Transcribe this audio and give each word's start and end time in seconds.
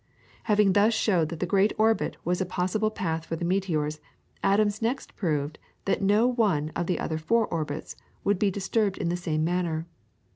Having 0.45 0.73
thus 0.73 0.95
showed 0.95 1.29
that 1.29 1.39
the 1.39 1.45
great 1.45 1.73
orbit 1.77 2.17
was 2.25 2.41
a 2.41 2.45
possible 2.47 2.89
path 2.89 3.23
for 3.23 3.35
the 3.35 3.45
meteors, 3.45 3.99
Adams 4.41 4.81
next 4.81 5.15
proved 5.15 5.59
that 5.85 6.01
no 6.01 6.25
one 6.25 6.71
of 6.75 6.87
the 6.87 6.97
other 6.99 7.19
four 7.19 7.45
orbits 7.53 7.95
would 8.23 8.39
be 8.39 8.49
disturbed 8.49 8.97
in 8.97 9.09
the 9.09 9.15
same 9.15 9.43
manner. 9.43 9.85